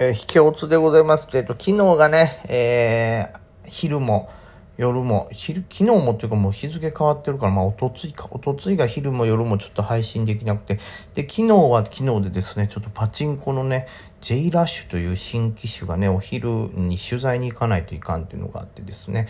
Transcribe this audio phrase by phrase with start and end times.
[0.00, 1.26] えー、引けおつでございます。
[1.32, 4.30] えっと、昨日がね、えー、昼も
[4.76, 10.78] 夜も、昼、昨日もっていうかもう日付変わってるから、まあ、おとついか、おとついが昼も夜もちょっと配信できなくて、
[11.16, 13.88] で、昨日は昨日でですね、ちょっとパチンコのね、
[14.20, 19.26] J ラッシュという新機種がね、お昼に取材に行かないといかんっていうのがあってですね、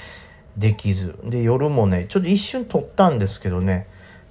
[0.58, 1.18] できず。
[1.24, 3.86] で、夜もね、ちょっと一瞬撮ったんですけどね、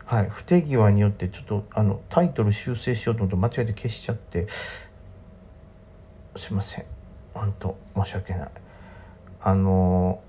[0.05, 4.45] はい、不手際によってちょっとあのタイトル修正しようと思って間違えて消しちゃって。
[6.37, 6.85] すいません。
[7.33, 8.49] 本当申し訳ない。
[9.41, 10.19] あの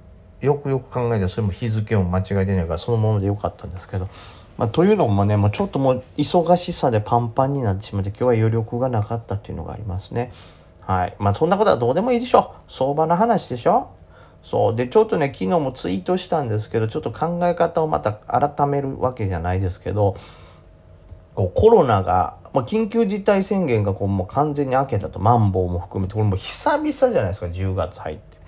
[0.41, 4.09] よくよく考えたらそれも日付も間違えてないからそのままでよかったんですけど、
[4.57, 10.33] まあ、というのもねもうちょっともう忙しさでパンパンになってしまって今日は余力がなかったっていうのがありますね。
[10.81, 11.17] はい。
[11.19, 12.73] まあそんなことはどうでもいいでしょう。
[12.73, 13.91] 相場の話でしょ。
[14.43, 14.77] そう。
[14.77, 20.17] でちょっとね昨日もツイートしたんですけどちょっと考え方をまた改めるわけじゃないですけど
[21.39, 25.21] こうコロナが、まあ、緊急事態宣言がこうもう完全に明けたと。
[25.21, 26.15] マンボウも含めて。
[26.15, 27.47] これも久々じゃないですか。
[27.47, 28.39] 10月入って。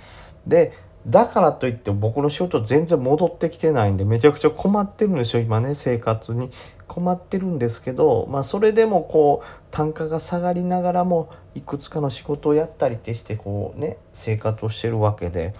[0.48, 0.72] で
[1.06, 5.42] だからといって僕の仕事全然戻ってきてないんでめちゃくちゃ困ってるんですよ。
[5.42, 6.50] 今ね生活に。
[6.88, 15.54] 困ってるんですけど、まあ、それでもこう単価が下がりながらもいくつかの仕事をやったりってしてこうね生活をしてるわけで。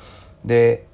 [0.45, 0.89] で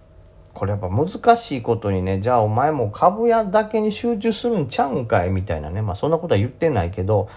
[0.57, 7.29] これやっぱ難しいことにねじゃあお前も株屋だけに集中するんちゃうんかいみたいなねまあそんなことは言ってないけど、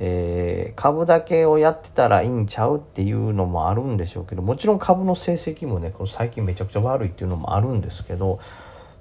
[0.00, 8.40] えー、株だけをやってたらいいんちゃうっていうのもあるんでしょうけどもちろん株の成績もねこ最近めちゃくちゃ悪いっていうのもあるんですけど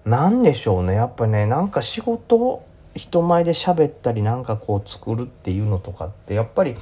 [0.05, 2.63] 何でしょうねやっぱねなんか仕事
[2.95, 6.75] 人前で喋ったりなんかこう作るっていうのとかってやっぱり、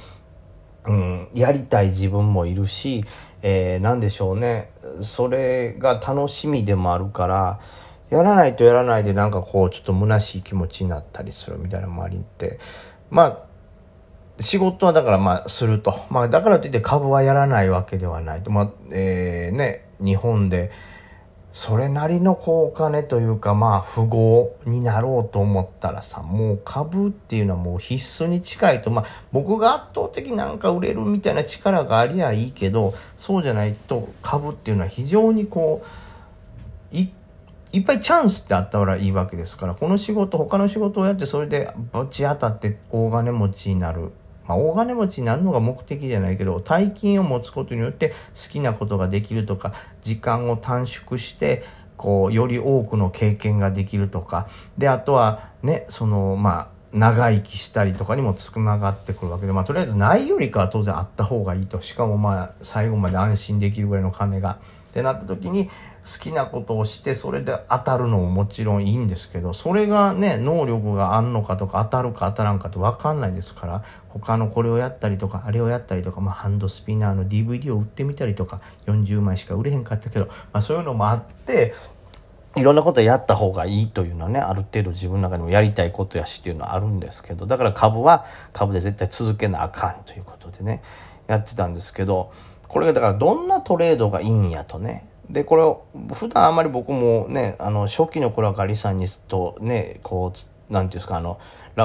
[0.84, 3.04] うん、やりたい自分もいるし
[3.42, 4.70] えー、何でしょうね。
[5.00, 7.60] それが楽しみでもあるから
[8.10, 12.58] やらないとやらないでなんかこうちょっと虚しい気持ちになったりするみたいな周りって。
[13.10, 13.52] まあ
[14.40, 16.00] 仕事はだからまあすると。
[16.10, 18.50] まあだからといって株はやらないわけではないと。
[18.50, 20.70] まあえー、ね日本で
[21.52, 28.90] それなりのこうお金というかまあ富豪になろうと思ったらさもう株っていうのはもう必須に近いと。
[28.90, 35.84] まあ僕が圧倒的なんか売れるみたいな力がありゃいいけどそうじゃないと株っていうのは非常にこ
[36.92, 37.10] うい
[37.72, 44.12] いっぱいチャンスってあったらいいわけですからこの仕事他の仕事をやってそれでぶち当たって大金持ちになる。
[44.46, 49.72] まあ、大金持ちになるのが目的じゃないけど大金を持つことによって好きなことができるとか
[50.02, 51.64] 時間を短縮して
[51.96, 54.48] こうより多くの経験ができるとか。
[54.76, 61.80] であとはねそのまあ長生きしたりとかにもつながってくるわけで、まあ、とりあえずないよりかは当然あった方がいいと。
[61.80, 64.58] しかもまあ最後まで安心できるぐらいの金が。
[64.92, 65.70] ってなった時に
[66.04, 81.74] 好きなことをしてそれで当たるのももちろんいいんですけどそれがね能力があんのかとか当たるか当たらんかって分かんないですから他のこれをやったりとかあれをやったりとか、まあ、ハンドスピナーの DVD を売ってみたりとか40枚しか売れへんかったけど、まあ、そういうのもあって
[82.56, 90.82] いろんなことやった方がいいというのはねある程度自分の中でもやりたいことやしっていうのはあるんですけどだから株は株で絶対続けなあかんということでね
[91.28, 92.32] やってたんですけど
[92.68, 101.40] これがだからどんなトレードがいいんやとねでこれを普段あんまり僕もねあの初期の頃はガリさんにとねこう何て言うんですかあの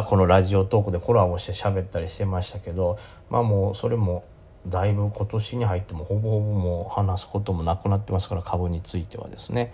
[0.06, 3.00] このラジオトークでコラボして喋ったりしてましたけど
[3.30, 4.25] まあもうそれも
[4.68, 9.74] だいぶ今年に入ってもほぼほぼもう話すこともなくなってますから株についてはですね。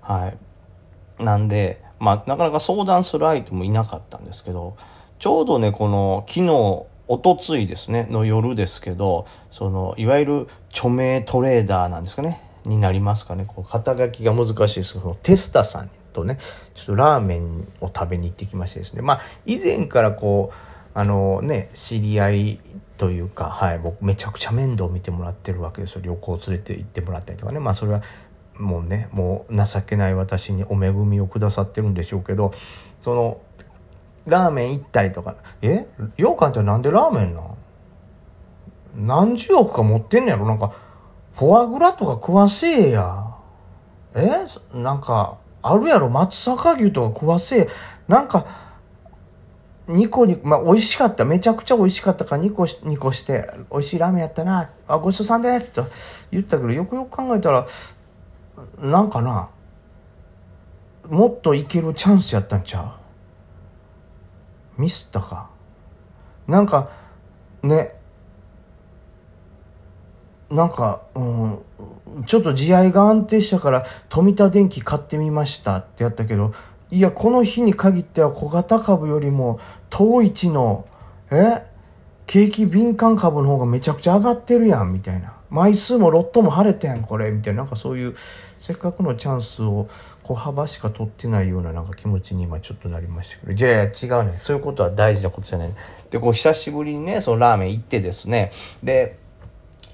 [0.00, 1.22] はい。
[1.22, 4.76] なんでまあなかなか相談する相手もいなかったんですけど
[5.18, 6.48] ちょうどねこの昨日
[7.08, 12.49] おとついですねの夜ですけどそのいわゆる著名トレーダーなんですかね。
[12.64, 13.44] になりますかね。
[13.46, 14.94] こう肩書きが難しいです。
[14.94, 16.38] けどテスタさんとね
[16.74, 19.02] ちょっとラーメンを食べに行ってきましてですね。
[19.02, 22.60] まあ以前からこうあのね知り合い
[22.96, 26.00] というか、はい、僕めちゃくちゃ面倒見てもらってるわけですよ。
[26.02, 27.60] 旅行連れて行ってもらったりとかね。
[27.60, 28.02] まあそれは
[28.58, 32.52] もうねもう情けない私にお恵みをくださってるんでしょうけど
[33.00, 33.40] その
[34.26, 35.86] ラーメン行ったりとかえ？
[36.18, 37.56] ようかんってなんでラーメンなん？
[38.96, 40.46] 何十億か持ってんねやろ？
[40.46, 40.74] なんか
[41.36, 43.26] フォアグラとか食わせえや。
[44.14, 44.28] え？
[44.74, 46.08] なんか、あるやろ？
[46.08, 47.68] 松阪牛とか食わせえ。
[48.08, 48.46] なんか、
[49.88, 51.24] ニコニコ、まあ、美味しかった。
[51.24, 54.70] めちゃくちゃ美味しかったから、ニコニコして、美味しいラーメンやったな。
[54.86, 55.86] あ、ごちそうさんですと
[56.30, 57.66] 言ったけど、よくよく考えたら、
[58.78, 59.48] なんかな、
[61.08, 62.96] もっといけるチャンスやったんちゃ
[64.78, 64.82] う？
[64.82, 65.50] ミスったか？
[66.46, 66.90] なんか、
[67.62, 67.96] ね、
[70.50, 71.58] なんか、うん、
[72.26, 76.52] ちょっと地合いが安定したから富田電機買ってみましたってやったけど
[76.90, 79.60] いやこの日に限っては小型株よりも
[79.90, 80.86] 当一の
[81.30, 81.64] え
[82.26, 85.34] 景気敏感株の方がめちゃくちゃ上がってるやんみたいな。
[85.50, 87.62] 枚数もロットも晴れてんこれみたいな。
[87.62, 88.14] なんかそういう
[88.60, 89.88] せっかくのチャンスを
[90.22, 93.54] 小幅しか取ってないようななんか気持ちに今ちょっとなりましたけど。
[93.54, 95.72] じゃあ違うねそういうことは大事なことじゃない。
[96.10, 98.52] でこう久しぶりにねそのラーメン行ってですね。
[98.82, 99.18] で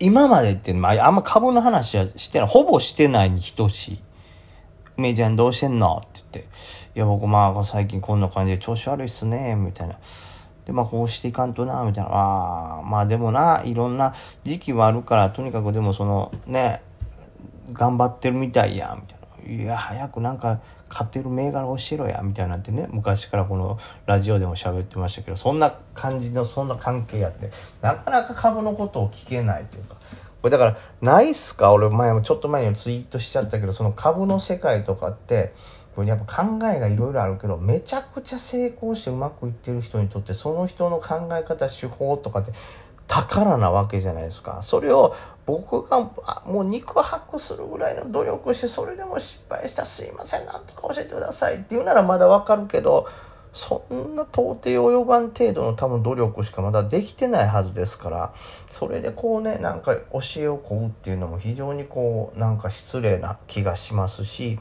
[0.00, 3.98] 今までって、まあ、あんま株の話はしてない、ほぼしてないに等しい。
[4.96, 6.50] めいちゃんどうしてんのって言って、
[6.94, 9.98] いや、僕まあ最近こんな感じで調子悪いっすね、みたいな。
[10.64, 12.10] で、まあこうしていかんとな、みたいな。
[12.12, 14.14] あ、まあでもな、いろんな
[14.44, 16.82] 時期はあるから、とにかくでもその、ね、
[17.72, 19.64] 頑張ってるみたいや、みたいな。
[19.64, 27.50] いや、早くなんか、買ってる銘柄教えろやみたいなんてね昔からこのラジオでも喋ってましたけどそんな感じのそんな関係やって
[27.82, 29.96] なかなか株のことを聞けないというか。
[30.42, 31.72] これだからないっすか？
[31.72, 35.52] 俺前もちょっと前にツイートしちゃったけどその株の世界とかって
[35.96, 42.52] これやっぱ考えがいろいろあるけどめちゃくちゃ成功してうまくいってる人にとってその人の考え方手法とかって
[43.08, 44.60] 宝なわけじゃないですか。
[44.62, 45.14] それを
[45.46, 46.00] 僕が
[46.44, 49.84] もう肉薄するぐらいの努力してそれでも失敗した。
[49.84, 53.08] すいませんなんとか教えてくださいって言うならまだわかるけど
[53.56, 58.34] そんな到底及ばん程度の多分努力しかまだできてないはずですから
[58.68, 64.58] それでこうねなんか教えを請うっていうのも非常にこうなんか失礼な気がしますし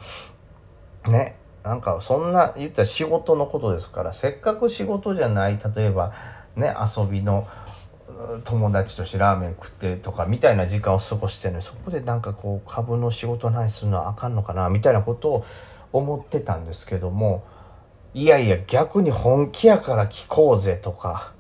[1.08, 6.14] ねなんかそんな言ったら仕事のことですからせっかく仕事じゃない例えば
[6.56, 7.50] ね遊びの
[8.44, 15.46] 友達としてラーメン食ってとかみたいな時間を過ごしてるのにそこでなんかこう株の仕事何するのはあかんのかなみたいなことを
[15.92, 17.44] 思ってたんですけども
[18.14, 21.34] いやいや逆に本気やから聞こうぜとか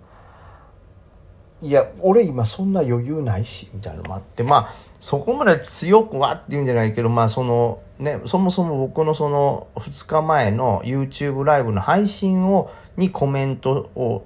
[1.61, 14.25] いや俺今そんな余裕ないしみたいなのもあってまあそこまで強くはっていうんじゃないけどまあそのねそもそも僕のその2日前の YouTube ライブの配信をにコメントを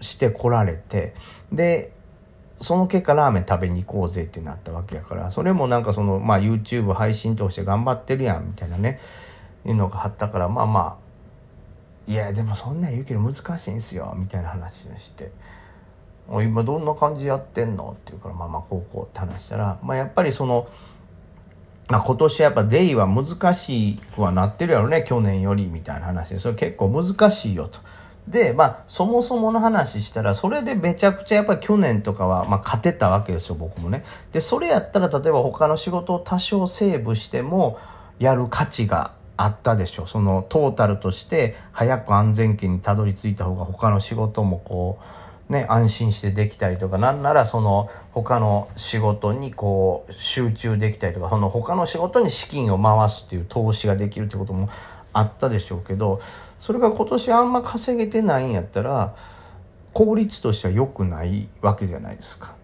[0.00, 1.14] してこられて
[1.52, 1.92] で
[2.60, 9.00] その結果ラーメン食べに行こうぜってなったわけやからそれもなんかそのまあ YouTube 配信通して頑張ってるやんみたいなね
[9.64, 15.30] いうのがあったからまあまあいやでもそんなん言うけど難しいんすよみたいな話をして
[16.42, 20.66] 「今どんな感じやってんの?」って言うからまあまあこうこうって話したらまあやっぱりその
[21.88, 27.78] まあ今年はやっぱデイは難しくはなってるやろね去年よりみたいな話でそれ結構難しいよと。
[28.30, 34.04] で、まあ、そもそもの話したら、それでめちゃくちゃやっぱり去年とかは、まあ、勝てたわけですよ、僕もね。
[34.32, 37.78] で、それやったら、例えば他の仕事を多少セーブしても、
[38.18, 40.06] やる価値があったでしょ。
[40.06, 44.98] そのトータルとして、早く安全圏にたどり着いた方が他の仕事もこ
[45.48, 54.68] う、ね、安心してできたりとか、なんならその他の仕事にこう集中できたりとか、その他の仕事に資金を回すっていう投資ができるってことも
[55.12, 56.20] あったでしょうけど、
[56.58, 59.14] それが今年あんま稼げてないんやったら
[59.92, 62.54] 効率としては良くないわけじゃないですか。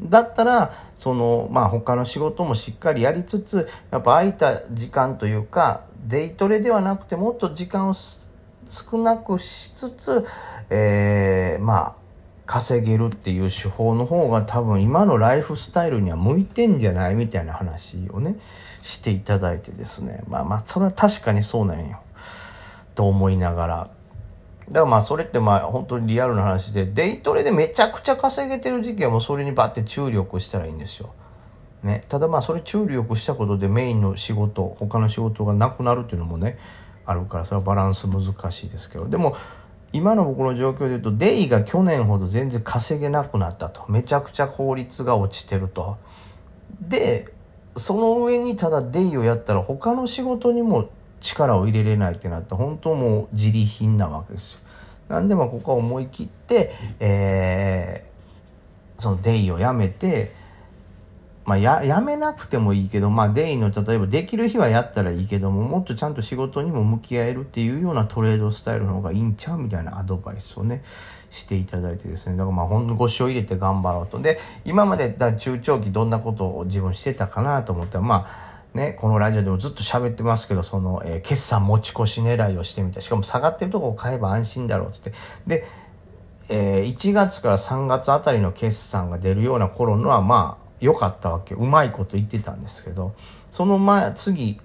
[0.00, 10.24] だったらそのまあ他の仕事もしっかりやりつつやっぱ空いた時間というかデイトレではなくてもっと時間を少なくしつつ、
[10.70, 12.03] えー、まあ
[12.46, 18.36] 稼げるっていう手法の方が多分今のライフスタイルには向いてんじゃないみたいな話をね
[18.82, 22.00] していただいてですねまあまあそれは確かにそうなんよ。
[22.94, 23.90] と思いながら。
[24.68, 31.12] だからまあそれってまあ本当にリアルな話で、デイトレでめちゃくちゃ稼げてる時期はもうそれにバッて注力したらいいんですよ。
[31.82, 32.04] ね。
[32.08, 36.58] ただまあそれ注力したことでメインの仕事、他の仕事がなくなるっていうのもね、
[37.04, 39.06] あるからそれはバランス難しいですけど。
[39.06, 39.36] でも
[39.94, 43.84] 今の僕の状況で言うと、デイが去年ほど全然稼げなくなったと。
[43.88, 45.98] めちゃくちゃ効率が落ちてると。
[46.80, 47.32] で、
[47.76, 54.58] その上にただデイをやったら他の仕事にも力を入れれないってなって本当もう自利品なわけですよ。
[55.08, 60.34] なんでもここは思い切って、えー、そのデイをやめて、
[61.44, 70.82] まあや、やめなくてもいいけど、まあ、デイの、例えばできる日はやったらいいけども、もっとちゃんと仕事にも向き合えるっていうようなトレードスタイルの方がいいんちゃうみたいなアドバイスをね、
[71.30, 72.36] していただいてですね。
[72.36, 74.20] だからまあ、ほんと腰を入れて頑張ろうと。
[74.20, 83.00] で、今までだ中長期どんなことを自分してたかなと思ったら、まあ、ね、このラジオでもずっと喋ってますけど、その、えー、決算持ち越し狙いをしてみた。
[83.00, 85.12] しかも下がってるとこを買えば安心だろうって。
[85.46, 85.64] で、
[86.48, 93.14] えー、1月から3月あたりの決算が出るような頃のは、まあ、良かったわけうまいこと言ってたんですけど、
[93.50, 94.60] その前、次、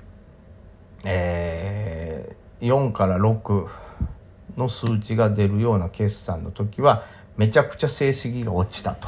[1.06, 3.68] えー、4から6
[4.58, 7.04] の数値が出るような決算の時は、
[7.38, 9.08] めちゃくちゃ成績が落ちたと。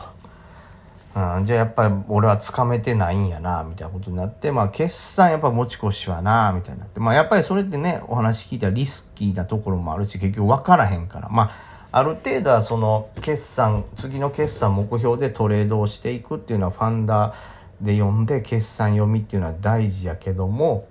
[1.13, 11.51] うん、じゃあやっぱり俺はつかめてないんやな、みたいなことになって、まあ決算やっぱ持ち越しはな、みたいになって、まあやっぱりそれってね、お話聞いたらリスキーなところもあるし、結局分からへんから、まあ
[11.91, 17.33] ある程度はその決算次の決算目標でトレードをしていくっていうのはファンダ
[17.81, 20.87] で読んで決算読みっていうのは大事やけども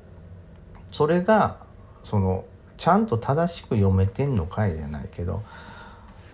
[0.90, 1.59] それが
[2.04, 2.45] その
[2.76, 5.42] ちゃんと正しく読めてんのかいじゃないけど、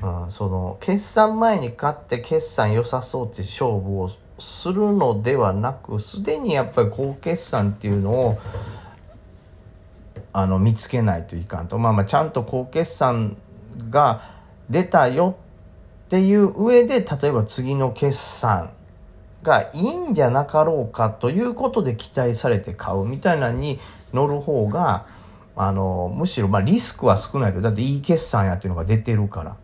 [0.02, 8.38] うん、その決算前に勝って決算良さそうって勝負をするのではなくすでにやっぱり高決算っていうのを
[10.32, 11.78] あの見つけないといかんと。
[11.78, 13.37] まあまあちゃんと高決算
[13.90, 14.36] が
[14.70, 15.37] 出たよ
[16.06, 18.70] っていう上で例えば次の決算
[19.42, 23.78] がいいんじゃなかろうかということで期待されて買うみたいなのに
[24.12, 25.06] 乗る方が
[25.54, 27.61] あのむしろまあリスクは少ないと。
[27.61, 29.52] だっていい決算やっていうのが出てるから。
[29.52, 29.54] っ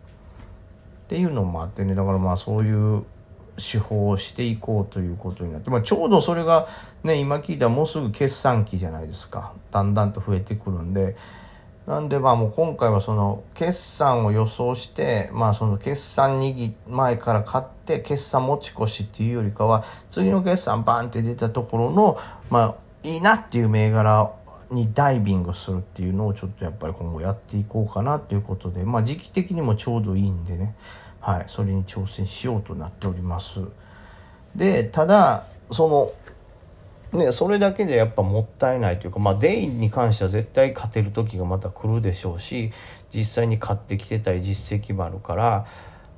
[1.08, 3.04] ていうのもあってねだからまあそういう
[3.58, 6.68] 手法をしていこうということになって、まあ、ちょうどそれが
[7.04, 9.52] ね今聞いたらもうすぐ決算期じゃないですか。
[9.70, 11.16] だんだんと増えてくるんで
[11.86, 22.18] なんでまあもう今回はその決算を予想してまあその決算に前から買って決算持ち越しっていうよりかは次の決算バンって出たところの
[22.50, 24.32] まあいいなっていう銘柄
[24.70, 30.76] にダイビングするっていうのをちょっとやっぱり今後やっていこうかなということでまあ時期的にもちょうどいいんでね。
[31.20, 31.44] はい。
[31.46, 33.60] それに挑戦しようとなっております。
[34.54, 36.12] でただその
[37.12, 42.72] ね、それだけでやっぱもったいないというか、まあ、デイに関しては絶対勝てる時がまた来るでしょうし
[43.14, 45.66] 実際に勝ってきてたり実績もあるから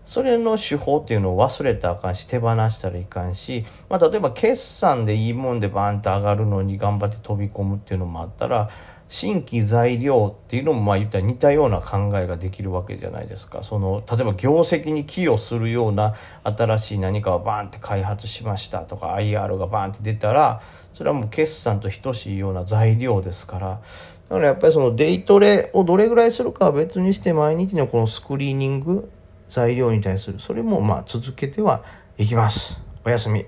[0.07, 8.71] それの手法っていうのを忘れたらあかんし手放したらいかんし、まあ、例えば決算でいいもんでバーンと上がるのに頑張って飛び込むっていうのもあったら
[9.09, 13.63] 新規材料っていうのもまあ言ったら似たような考えができるわけじゃないですか。
[13.63, 20.63] その例えば業績に寄与するような新しい何かをバーンって開発しましたとか IR がバーンって出たら
[20.95, 23.81] それはもう決算と等しいような材料ですから。
[24.29, 29.11] だからやっぱりそのデイトレをどれぐらいするかは別にして毎日のこのスクリーニング
[29.49, 31.85] 材料に対するそれもまあ続けては
[32.17, 32.79] いきます。
[33.05, 33.45] おやすみ。